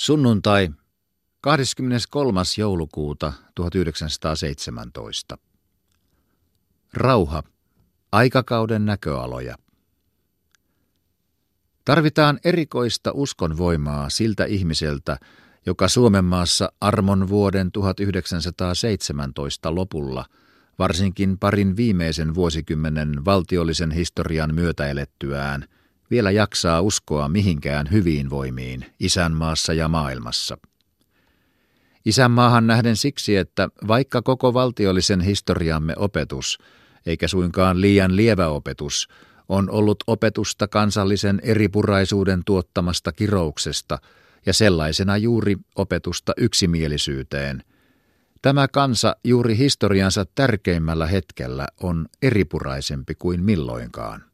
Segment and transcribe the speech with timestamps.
[0.00, 0.70] Sunnuntai
[1.40, 2.40] 23.
[2.58, 5.38] joulukuuta 1917.
[6.94, 7.42] Rauha.
[8.12, 9.56] Aikakauden näköaloja.
[11.84, 15.18] Tarvitaan erikoista uskonvoimaa siltä ihmiseltä,
[15.66, 20.24] joka Suomen maassa armon vuoden 1917 lopulla,
[20.78, 25.64] varsinkin parin viimeisen vuosikymmenen valtiollisen historian myötäelettyään–
[26.10, 30.58] vielä jaksaa uskoa mihinkään hyviin voimiin isänmaassa ja maailmassa.
[32.04, 36.58] Isänmaahan nähden siksi, että vaikka koko valtiollisen historiamme opetus,
[37.06, 39.08] eikä suinkaan liian lievä opetus,
[39.48, 43.98] on ollut opetusta kansallisen eripuraisuuden tuottamasta kirouksesta
[44.46, 47.64] ja sellaisena juuri opetusta yksimielisyyteen.
[48.42, 54.29] Tämä kansa juuri historiansa tärkeimmällä hetkellä on eripuraisempi kuin milloinkaan.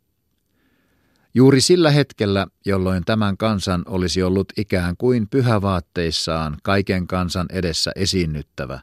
[1.36, 8.80] Juuri sillä hetkellä, jolloin tämän kansan olisi ollut ikään kuin pyhävaatteissaan kaiken kansan edessä esiinnyttävä,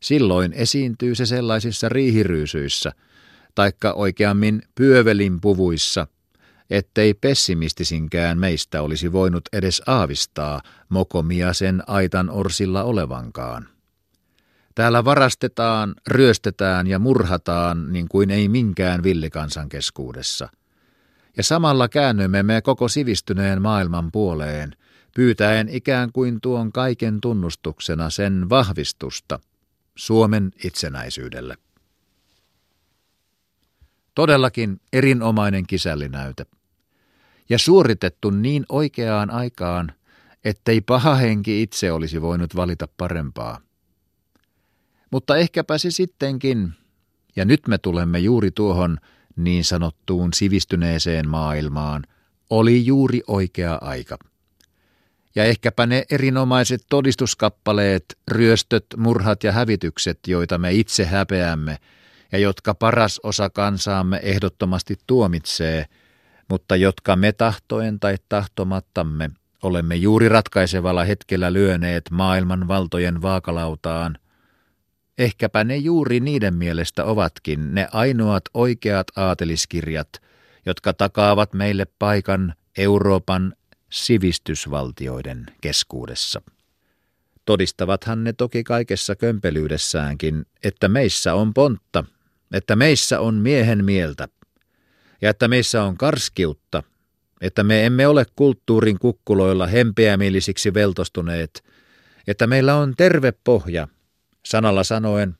[0.00, 2.92] silloin esiintyy se sellaisissa riihiryysyissä,
[3.54, 6.06] taikka oikeammin pyövelin puvuissa,
[6.70, 13.68] ettei pessimistisinkään meistä olisi voinut edes aavistaa mokomia sen aitan orsilla olevankaan.
[14.74, 20.48] Täällä varastetaan, ryöstetään ja murhataan niin kuin ei minkään villikansan keskuudessa–
[21.36, 24.76] ja samalla käännymme me koko sivistyneen maailman puoleen,
[25.14, 29.38] pyytäen ikään kuin tuon kaiken tunnustuksena sen vahvistusta
[29.94, 31.56] Suomen itsenäisyydelle.
[34.14, 36.46] Todellakin erinomainen kisällinäyte.
[37.48, 39.92] Ja suoritettu niin oikeaan aikaan,
[40.44, 43.60] ettei paha henki itse olisi voinut valita parempaa.
[45.10, 46.72] Mutta ehkäpä se sittenkin,
[47.36, 48.98] ja nyt me tulemme juuri tuohon
[49.36, 52.02] niin sanottuun sivistyneeseen maailmaan,
[52.50, 54.18] oli juuri oikea aika.
[55.34, 61.78] Ja ehkäpä ne erinomaiset todistuskappaleet, ryöstöt, murhat ja hävitykset, joita me itse häpeämme
[62.32, 65.84] ja jotka paras osa kansaamme ehdottomasti tuomitsee,
[66.48, 69.30] mutta jotka me tahtoen tai tahtomattamme
[69.62, 74.18] olemme juuri ratkaisevalla hetkellä lyöneet maailman valtojen vaakalautaan–
[75.18, 80.08] Ehkäpä ne juuri niiden mielestä ovatkin ne ainoat oikeat aateliskirjat,
[80.66, 83.54] jotka takaavat meille paikan Euroopan
[83.90, 86.42] sivistysvaltioiden keskuudessa.
[87.44, 92.04] Todistavathan ne toki kaikessa kömpelyydessäänkin, että meissä on pontta,
[92.52, 94.28] että meissä on miehen mieltä,
[95.22, 96.82] ja että meissä on karskiutta,
[97.40, 101.64] että me emme ole kulttuurin kukkuloilla hempeämielisiksi veltostuneet,
[102.26, 103.88] että meillä on terve pohja–
[104.46, 105.36] Sanalla sanoen,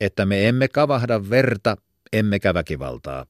[0.00, 1.76] että me emme kavahda verta,
[2.12, 3.26] emmekä väkivaltaa.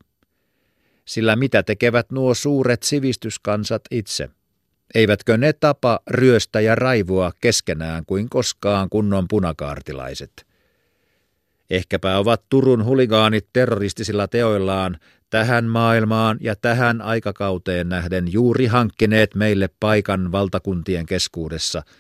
[1.05, 4.31] Sillä mitä tekevät nuo suuret sivistyskansat itse?
[4.95, 10.47] Eivätkö ne tapa ryöstä ja raivua keskenään kuin koskaan kunnon punakaartilaiset?
[11.71, 14.99] Ehkäpä ovat Turun huligaanit terroristisilla teoillaan
[15.31, 21.83] tähän maailmaan ja tähän aikakauteen nähden juuri hankkineet meille paikan valtakuntien keskuudessa–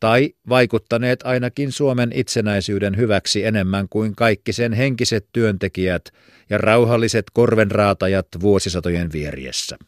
[0.00, 6.10] tai vaikuttaneet ainakin Suomen itsenäisyyden hyväksi enemmän kuin kaikki sen henkiset työntekijät
[6.50, 9.78] ja rauhalliset korvenraatajat vuosisatojen vieriessä.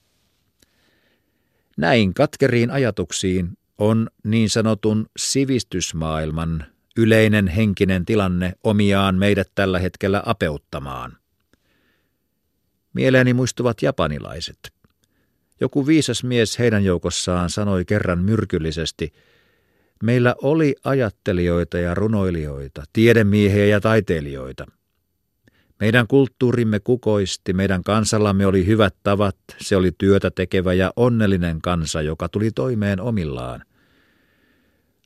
[1.77, 3.49] Näin katkeriin ajatuksiin
[3.79, 6.65] on niin sanotun sivistysmaailman
[6.97, 11.17] yleinen henkinen tilanne omiaan meidät tällä hetkellä apeuttamaan.
[12.95, 14.59] Mieleeni muistuvat japanilaiset.
[15.61, 19.13] Joku viisas mies heidän joukossaan sanoi kerran myrkyllisesti–
[20.05, 24.67] Meillä oli ajattelijoita ja runoilijoita, tiedemiehiä ja taiteilijoita.
[25.81, 32.03] Meidän kulttuurimme kukoisti, meidän kansallamme oli hyvät tavat, se oli työtä tekevä ja onnellinen kansa,
[32.03, 33.65] joka tuli toimeen omillaan.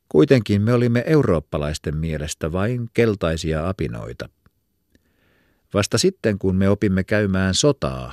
[0.08, 4.28] Kuitenkin me olimme eurooppalaisten mielestä vain keltaisia apinoita.
[5.74, 8.12] Vasta sitten, kun me opimme käymään sotaa,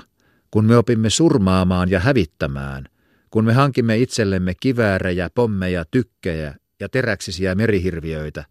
[0.52, 2.86] kun me opimme surmaamaan ja hävittämään,
[3.30, 8.46] kun me hankimme itsellemme kiväärejä, pommeja, tykkejä ja teräksisiä merihirviöitä,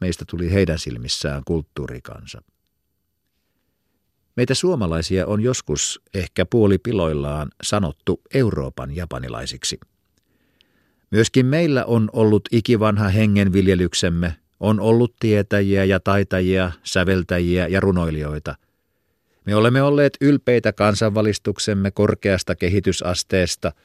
[0.00, 2.42] meistä tuli heidän silmissään kulttuurikansa.
[4.36, 9.80] Meitä suomalaisia on joskus ehkä puolipiloillaan sanottu Euroopan japanilaisiksi.
[11.10, 18.54] Myöskin meillä on ollut ikivanha hengenviljelyksemme, on ollut tietäjiä ja taitajia, säveltäjiä ja runoilijoita.
[19.44, 23.72] Me olemme olleet ylpeitä kansanvalistuksemme korkeasta kehitysasteesta–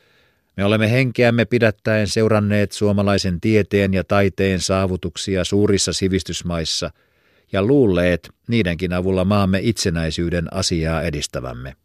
[0.57, 6.91] me olemme henkeämme pidättäen seuranneet suomalaisen tieteen ja taiteen saavutuksia suurissa sivistysmaissa
[7.51, 11.75] ja luulleet niidenkin avulla maamme itsenäisyyden asiaa edistävämme.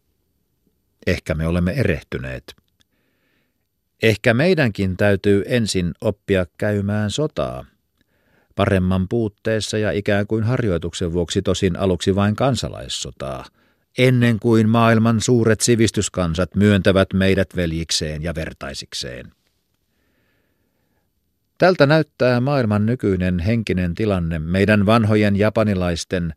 [1.07, 2.55] Ehkä me olemme erehtyneet.
[4.03, 7.65] Ehkä meidänkin täytyy ensin oppia käymään sotaa.
[8.55, 13.45] Paremman puutteessa ja ikään kuin harjoituksen vuoksi tosin aluksi vain kansalaissotaa,
[13.97, 19.31] ennen kuin maailman suuret sivistyskansat myöntävät meidät veljikseen ja vertaisikseen.
[21.57, 26.33] Tältä näyttää maailman nykyinen henkinen tilanne meidän vanhojen japanilaisten,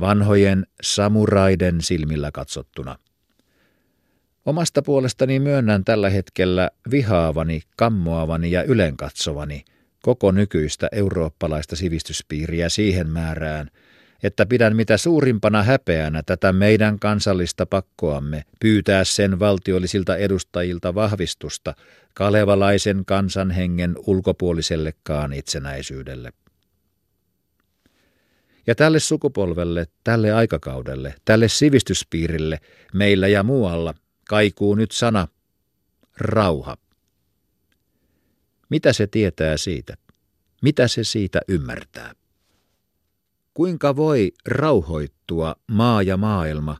[0.00, 2.98] vanhojen samuraiden silmillä katsottuna.
[4.46, 9.64] Omasta puolestani myönnän tällä hetkellä vihaavani, kammoavani ja ylenkatsovani
[10.02, 13.70] koko nykyistä eurooppalaista sivistyspiiriä siihen määrään,
[14.24, 21.74] että pidän mitä suurimpana häpeänä tätä meidän kansallista pakkoamme pyytää sen valtiollisilta edustajilta vahvistusta
[22.14, 26.32] kalevalaisen kansanhengen ulkopuolisellekaan itsenäisyydelle.
[28.66, 32.60] Ja tälle sukupolvelle, tälle aikakaudelle, tälle sivistyspiirille,
[32.94, 33.94] meillä ja muualla,
[34.28, 35.28] kaikuu nyt sana
[36.18, 36.76] rauha.
[38.68, 39.96] Mitä se tietää siitä?
[40.62, 42.23] Mitä se siitä ymmärtää?
[43.54, 46.76] Kuinka voi rauhoittua maa ja maailma,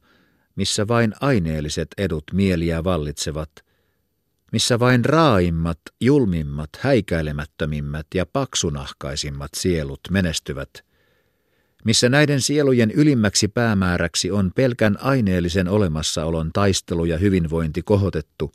[0.56, 3.50] missä vain aineelliset edut mieliä vallitsevat,
[4.53, 10.71] missä vain raaimmat, julmimmat, häikäilemättömimmät ja paksunahkaisimmat sielut menestyvät–
[11.85, 18.53] missä näiden sielujen ylimmäksi päämääräksi on pelkän aineellisen olemassaolon taistelu ja hyvinvointi kohotettu,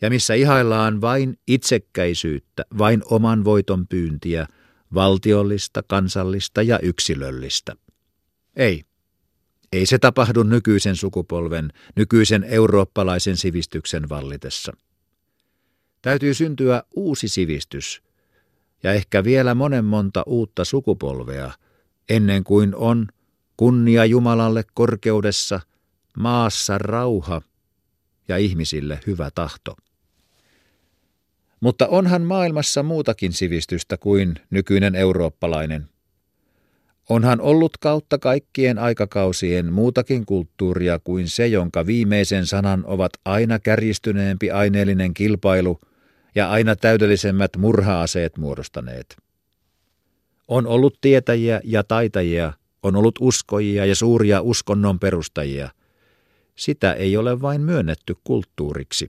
[0.00, 4.46] ja missä ihaillaan vain itsekkäisyyttä, vain oman voiton pyyntiä,
[4.94, 7.76] valtiollista, kansallista ja yksilöllistä.
[8.56, 8.84] Ei.
[9.72, 14.72] Ei se tapahdu nykyisen sukupolven, nykyisen eurooppalaisen sivistyksen vallitessa.
[16.02, 18.02] Täytyy syntyä uusi sivistys,
[18.82, 21.52] ja ehkä vielä monen monta uutta sukupolvea–
[22.08, 23.08] ennen kuin on
[23.56, 25.60] kunnia Jumalalle korkeudessa,
[26.18, 27.42] maassa rauha
[28.28, 29.76] ja ihmisille hyvä tahto.
[31.60, 35.88] Mutta onhan maailmassa muutakin sivistystä kuin nykyinen eurooppalainen.
[37.08, 44.50] Onhan ollut kautta kaikkien aikakausien muutakin kulttuuria kuin se, jonka viimeisen sanan ovat aina kärjistyneempi
[44.50, 45.80] aineellinen kilpailu
[46.34, 49.16] ja aina täydellisemmät murhaaseet muodostaneet.
[50.48, 52.52] On ollut tietäjiä ja taitajia,
[52.82, 55.70] on ollut uskojia ja suuria uskonnon perustajia.
[56.56, 59.08] Sitä ei ole vain myönnetty kulttuuriksi.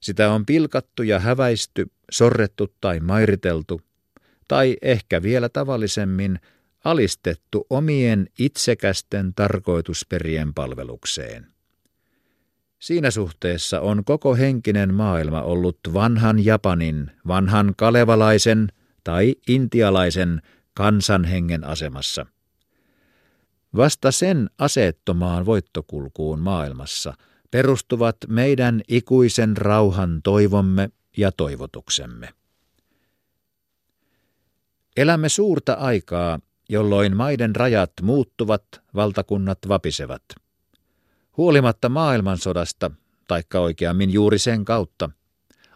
[0.00, 3.80] Sitä on pilkattu ja häväisty, sorrettu tai mairiteltu,
[4.48, 6.40] tai ehkä vielä tavallisemmin
[6.84, 11.46] alistettu omien itsekästen tarkoitusperien palvelukseen.
[12.78, 18.72] Siinä suhteessa on koko henkinen maailma ollut vanhan Japanin, vanhan kalevalaisen,
[19.04, 20.42] tai intialaisen
[20.74, 22.26] kansanhengen asemassa.
[23.76, 27.14] Vasta sen aseettomaan voittokulkuun maailmassa
[27.50, 32.28] perustuvat meidän ikuisen rauhan toivomme ja toivotuksemme.
[34.96, 38.64] Elämme suurta aikaa, jolloin maiden rajat muuttuvat,
[38.94, 40.22] valtakunnat vapisevat.
[41.36, 42.90] Huolimatta maailmansodasta,
[43.28, 45.10] taikka oikeammin juuri sen kautta,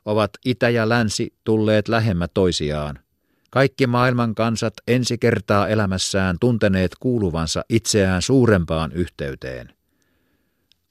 [0.04, 2.98] ovat itä ja länsi tulleet lähemmä toisiaan–
[3.52, 9.72] kaikki maailman kansat ensi kertaa elämässään tunteneet kuuluvansa itseään suurempaan yhteyteen.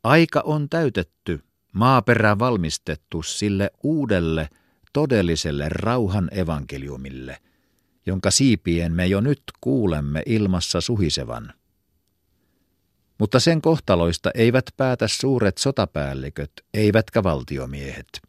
[0.04, 1.44] Aika on täytetty,
[1.74, 4.50] maaperä valmistettu sille uudelle,
[4.94, 7.38] todelliselle rauhan evankeliumille,
[8.06, 11.54] jonka siipien me jo nyt kuulemme ilmassa suhisevan.
[13.20, 18.22] Mutta sen kohtaloista eivät päätä suuret sotapäälliköt, eivätkä valtiomiehet.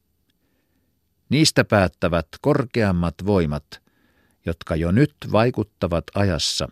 [1.28, 3.64] Niistä päättävät korkeammat voimat–
[4.46, 6.68] jotka jo nyt vaikuttavat ajassa,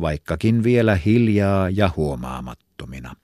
[0.00, 3.16] vaikkakin vielä hiljaa ja huomaamattomina.